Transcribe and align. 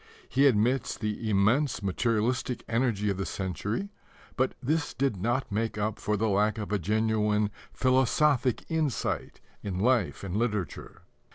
He 0.27 0.47
admits 0.47 0.97
the 0.97 1.29
immense 1.29 1.83
materialistic 1.83 2.63
energy 2.67 3.11
of 3.11 3.17
the 3.17 3.25
century, 3.27 3.89
but 4.35 4.55
this 4.59 4.95
did 4.95 5.15
not 5.15 5.51
make 5.51 5.77
up 5.77 5.99
for 5.99 6.17
the 6.17 6.27
lack 6.27 6.57
of 6.57 6.71
a 6.71 6.79
genuine 6.79 7.51
philosophic 7.71 8.65
insight 8.67 9.41
in 9.61 9.77
life 9.77 10.23
and 10.23 10.35
literature. 10.35 11.03